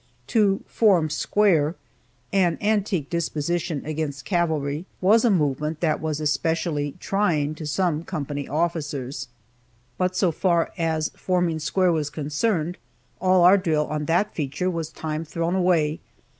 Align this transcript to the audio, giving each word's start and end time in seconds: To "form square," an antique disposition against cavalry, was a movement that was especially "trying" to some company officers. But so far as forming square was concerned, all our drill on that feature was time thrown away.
To 0.33 0.63
"form 0.65 1.11
square," 1.11 1.75
an 2.33 2.57
antique 2.59 3.07
disposition 3.07 3.83
against 3.85 4.25
cavalry, 4.25 4.87
was 4.99 5.23
a 5.23 5.29
movement 5.29 5.79
that 5.81 6.01
was 6.01 6.19
especially 6.19 6.95
"trying" 6.99 7.53
to 7.53 7.67
some 7.67 8.01
company 8.03 8.47
officers. 8.47 9.27
But 9.99 10.15
so 10.15 10.31
far 10.31 10.71
as 10.75 11.09
forming 11.15 11.59
square 11.59 11.91
was 11.91 12.09
concerned, 12.09 12.79
all 13.19 13.43
our 13.43 13.59
drill 13.59 13.85
on 13.85 14.05
that 14.05 14.33
feature 14.33 14.71
was 14.71 14.89
time 14.89 15.23
thrown 15.23 15.53
away. 15.53 15.99